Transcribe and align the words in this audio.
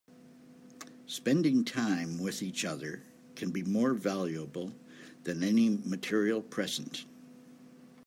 Spending 1.05 1.63
time 1.63 2.17
with 2.17 2.41
each 2.41 2.65
other 2.65 3.03
can 3.35 3.51
be 3.51 3.61
more 3.61 3.93
valuable 3.93 4.73
than 5.25 5.43
any 5.43 5.69
material 5.69 6.41
present. 6.41 7.05